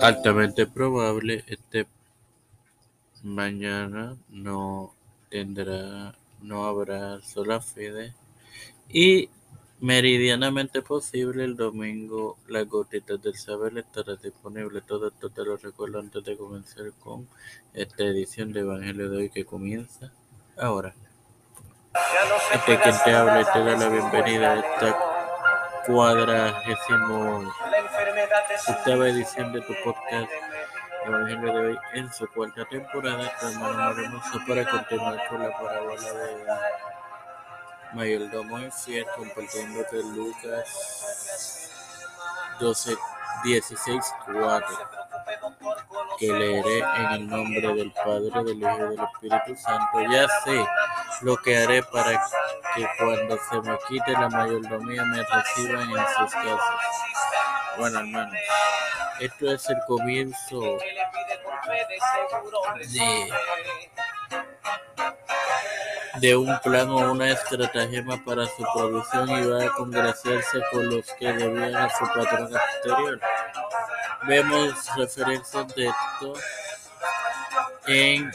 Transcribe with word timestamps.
altamente 0.00 0.66
probable 0.66 1.44
este 1.46 1.86
mañana 3.22 4.16
no 4.28 4.92
tendrá 5.30 6.14
no 6.42 6.66
habrá 6.66 7.20
sola 7.22 7.60
fide 7.60 8.12
y 8.88 9.28
meridianamente 9.80 10.82
posible 10.82 11.44
el 11.44 11.56
domingo 11.56 12.36
las 12.48 12.68
gotitas 12.68 13.20
del 13.22 13.36
saber 13.36 13.78
estará 13.78 14.16
disponible 14.16 14.80
todo 14.82 15.08
esto 15.08 15.30
te 15.30 15.44
lo 15.44 15.56
recuerdo 15.56 16.00
antes 16.00 16.24
de 16.24 16.36
comenzar 16.36 16.92
con 17.02 17.26
esta 17.72 18.04
edición 18.04 18.52
de 18.52 18.60
Evangelio 18.60 19.10
de 19.10 19.16
hoy 19.16 19.30
que 19.30 19.44
comienza 19.44 20.12
ahora. 20.56 20.94
Este 22.52 22.78
quien 22.78 22.94
te 23.04 23.12
habla 23.12 23.40
y 23.40 23.44
te 23.44 23.58
da 23.58 23.76
la 23.76 23.88
bienvenida 23.88 24.52
a 24.52 24.58
esta 24.58 25.13
cuadragésimo 25.86 27.52
octava 28.68 29.08
edición 29.08 29.52
de 29.52 29.60
tu 29.62 29.74
podcast 29.84 30.30
Evangelio 31.06 31.52
de 31.52 31.66
hoy 31.66 31.78
en 31.92 32.12
su 32.12 32.26
cuarta 32.28 32.64
temporada, 32.64 33.30
hermano 33.42 33.90
hermoso 33.90 34.40
para 34.48 34.64
continuar 34.64 35.28
con 35.28 35.42
la 35.42 35.50
parábola 35.50 36.12
de 36.12 36.46
mayordomo 37.92 38.58
infiel, 38.58 39.04
compartiéndote 39.14 40.02
Lucas 40.02 41.70
12, 42.58 42.96
16, 43.44 44.14
4, 44.32 44.66
que 46.18 46.32
leeré 46.32 46.78
en 46.78 47.06
el 47.12 47.28
nombre 47.28 47.74
del 47.74 47.92
Padre, 47.92 48.44
del 48.44 48.58
Hijo 48.58 48.76
y 48.76 48.96
del 48.96 49.00
Espíritu 49.00 49.56
Santo. 49.60 50.00
Ya 50.10 50.26
sé 50.44 50.66
lo 51.20 51.36
que 51.36 51.58
haré 51.58 51.82
para 51.82 52.22
que 52.74 52.86
cuando 52.98 53.38
se 53.50 53.60
me 53.60 53.78
quite 53.88 54.12
la 54.12 54.28
mayordomía 54.28 55.04
me 55.04 55.22
reciban 55.22 55.90
en 55.90 56.06
sus 56.16 56.32
casas. 56.32 56.60
Bueno, 57.78 58.00
hermanos, 58.00 58.34
esto 59.20 59.52
es 59.52 59.68
el 59.70 59.76
comienzo 59.86 60.78
de, 62.90 63.32
de 66.20 66.36
un 66.36 66.58
plan 66.60 66.88
o 66.90 67.12
una 67.12 67.30
estratagema 67.30 68.22
para 68.24 68.46
su 68.46 68.64
producción 68.74 69.30
y 69.30 69.46
va 69.46 69.64
a 69.64 69.70
congraciarse 69.74 70.60
con 70.72 70.88
los 70.88 71.06
que 71.14 71.32
debían 71.32 71.76
a 71.76 71.90
su 71.90 72.04
patrón 72.06 72.50
exterior. 72.54 73.20
Vemos 74.26 74.96
referencias 74.96 75.74
de 75.74 75.86
esto 75.86 76.34
en 77.86 78.32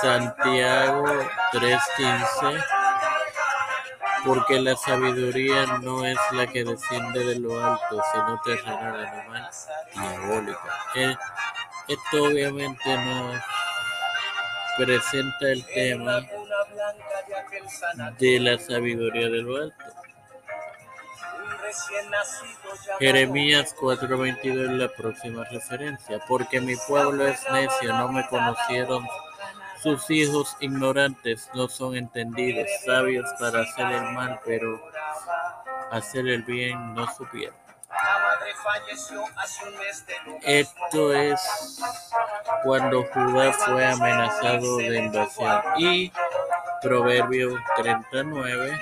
Santiago 0.00 1.04
3.15 1.52 2.77
porque 4.24 4.60
la 4.60 4.76
sabiduría 4.76 5.66
no 5.82 6.04
es 6.04 6.18
la 6.32 6.46
que 6.46 6.64
desciende 6.64 7.24
de 7.24 7.38
lo 7.38 7.64
alto, 7.64 8.02
sino 8.12 8.40
terrenal, 8.44 9.06
animal, 9.06 9.50
diabólica. 9.94 10.78
Eh, 10.94 11.16
esto 11.88 12.24
obviamente 12.24 12.96
nos 12.98 13.42
presenta 14.76 15.48
el 15.48 15.64
tema 15.66 16.20
de 18.18 18.40
la 18.40 18.58
sabiduría 18.58 19.28
de 19.28 19.42
lo 19.42 19.56
alto. 19.56 19.84
Jeremías 22.98 23.74
4:22 23.78 24.64
es 24.64 24.70
la 24.70 24.88
próxima 24.88 25.44
referencia, 25.44 26.20
porque 26.26 26.60
mi 26.60 26.74
pueblo 26.76 27.26
es 27.26 27.40
necio, 27.50 27.92
no 27.92 28.10
me 28.10 28.26
conocieron 28.28 29.06
sus 29.82 30.10
hijos 30.10 30.56
ignorantes 30.60 31.48
no 31.54 31.68
son 31.68 31.96
entendidos, 31.96 32.66
sabios 32.84 33.26
para 33.38 33.62
hacer 33.62 33.86
el 33.92 34.02
mal, 34.12 34.40
pero 34.44 34.80
hacer 35.90 36.28
el 36.28 36.42
bien 36.42 36.94
no 36.94 37.06
supieron. 37.14 37.56
Esto 40.42 41.12
es 41.14 41.40
cuando 42.62 43.04
Judá 43.04 43.52
fue 43.52 43.86
amenazado 43.86 44.76
de 44.78 44.98
invasión. 44.98 45.62
Y 45.78 46.12
Proverbio 46.82 47.58
39. 47.76 48.78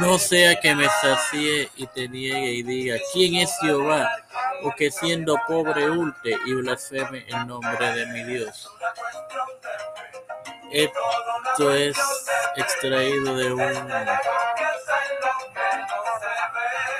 No 0.00 0.18
sea 0.18 0.60
que 0.60 0.74
me 0.74 0.88
sacie 0.88 1.70
y 1.76 1.86
te 1.86 2.08
niegue 2.08 2.50
y 2.52 2.62
diga, 2.62 2.96
¿quién 3.12 3.36
es 3.36 3.56
Jehová? 3.60 4.10
O 4.62 4.72
que 4.74 4.90
siendo 4.90 5.36
pobre 5.46 5.90
ulte 5.90 6.36
y 6.46 6.54
blasfeme 6.54 7.24
el 7.28 7.46
nombre 7.46 7.92
de 7.92 8.06
mi 8.06 8.24
Dios. 8.24 8.68
Esto 10.72 11.74
es 11.74 11.96
extraído 12.56 13.36
de 13.36 13.52
un, 13.52 13.88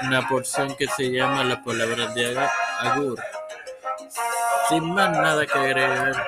una 0.02 0.28
porción 0.28 0.74
que 0.76 0.86
se 0.86 1.10
llama 1.10 1.44
la 1.44 1.62
palabra 1.62 2.06
de 2.08 2.48
Agur. 2.80 3.18
Sin 4.68 4.92
más 4.94 5.10
nada 5.10 5.46
que 5.46 5.58
agregar, 5.58 6.26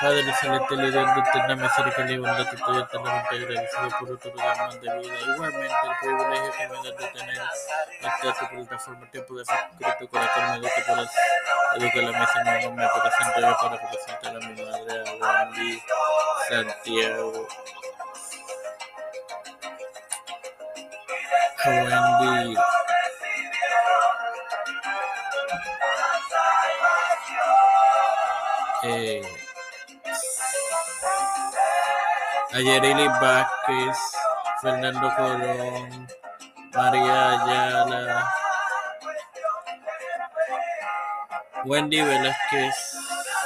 Padre 0.00 0.22
líder 0.22 0.92
de 0.92 1.20
eterna 1.20 1.56
misericordia 1.56 2.14
y 2.14 2.18
bondad, 2.18 2.40
estoy 2.40 2.78
eternamente 2.78 3.34
agradecido 3.34 3.88
por 3.98 4.12
otro 4.12 4.34
más 4.34 4.80
de 4.80 4.98
vida. 4.98 5.14
Igualmente, 5.34 5.74
el 5.84 5.96
privilegio 6.00 6.82
de 6.82 6.92
tener 6.92 7.42
esta 8.00 8.34
su 8.34 8.48
plataforma, 8.48 9.10
tiempo 9.10 9.34
de 9.34 9.44
con 9.44 10.20
la 10.20 10.32
que 10.32 10.40
me 10.40 10.56
educar 11.76 12.02
la 12.02 12.18
mesa, 12.18 12.44
no 12.44 12.70
me 12.72 12.88
presento 12.88 13.40
yo 13.40 13.56
para 13.60 13.90
presentar 13.90 14.36
a 14.36 14.38
mi 14.38 14.62
madre, 14.62 15.04
a 15.22 15.42
Wendy 15.42 15.82
Santiago. 16.48 17.46
Eh, 28.82 29.39
Ayerili 32.52 33.06
Vázquez, 33.06 33.98
Fernando 34.60 35.08
Colón, 35.14 36.08
María 36.74 37.30
Ayala, 37.30 38.28
Wendy 41.64 42.00
Velázquez, 42.02 42.74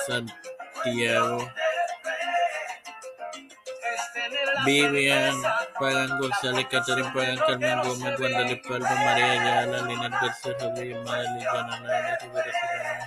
Santiago, 0.07 1.47
Vivian, 4.65 5.37
Pagan 5.79 6.19
González, 6.19 6.67
Catherine 6.71 7.13
Pagan, 7.13 7.37
Carmen 7.37 7.79
Gómez, 7.83 8.19
Guadalupe 8.19 8.63
Palma, 8.67 8.95
María 9.05 9.33
Ayala, 9.33 9.83
Lina 9.83 10.09
García 10.09 10.57
Rodríguez, 10.59 11.05
Madeline 11.05 11.47
Banana, 11.53 12.19
Rivera 12.23 12.53
Serrano, 12.53 13.05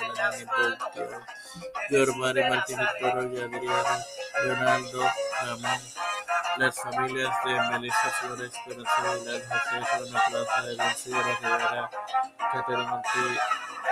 General 0.00 0.78
Yormari 1.90 2.42
Martínez 2.48 2.88
Toro 3.00 3.22
y 3.32 3.38
Adriana 3.40 4.04
Leonardo 4.42 5.02
Ramón, 5.42 5.80
las 6.56 6.80
familias 6.80 7.34
de 7.44 7.60
Melissa 7.70 8.10
Flores, 8.20 8.52
Esperanza 8.54 9.12
Aguilar, 9.12 9.42
José 9.48 9.80
Juana 9.90 10.22
Plaza, 10.28 10.94
Sierra 10.94 11.38
Rivera, 11.40 11.90
Catherine 12.52 12.86
Monti, 12.88 13.38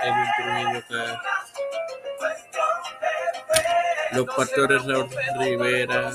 Edwin 0.03 0.29
Trujillo, 0.37 1.19
los 4.13 4.35
pastores 4.35 4.85
Raúl 4.85 5.09
Rivera, 5.39 6.11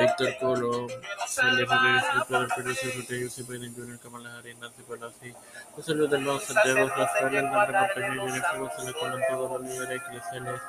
Víctor 0.00 0.36
Colón, 0.38 0.86
Víctor 1.32 2.48
Pérez, 2.48 2.94
Rodríguez, 2.94 3.24
José 3.24 3.44
Pérez, 3.44 3.72
Junior 3.74 3.98
Kamala 4.00 4.36
Harris, 4.36 4.58
Nancy 4.58 4.82
Pelosi, 4.82 5.34
los 5.76 5.86
saludos 5.86 6.10
del 6.10 6.24
nuevo 6.24 6.40
Santiago, 6.40 6.88
Rafael 6.88 7.34
Hernández 7.34 7.96
Montaño, 7.96 8.26
Jennifer 8.26 8.58
González 8.58 8.94
Colón, 9.00 9.22
todos 9.30 9.50
los 9.50 9.60
líderes 9.62 10.02
eclesiales 10.02 10.60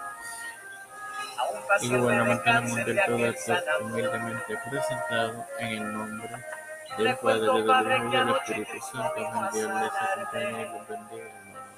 y 1.81 1.97
gubernamentales 1.97 2.69
mundial, 2.69 3.03
todo 3.05 3.25
esto 3.25 3.53
humildemente 3.81 4.57
presentado 4.69 5.45
en 5.59 5.67
el 5.67 5.93
nombre 5.93 6.29
del 6.97 7.17
Padre, 7.17 7.41
del 7.41 7.59
Hijo 7.59 8.07
y 8.07 8.17
del 8.17 8.29
Espíritu 8.29 8.85
Santo. 8.89 9.19
Dios 9.53 9.69
les 9.73 9.91
acompañe 9.91 10.61
y 10.61 10.65
los 10.65 10.87
bendiga, 10.87 11.25
hermanos. 11.25 11.73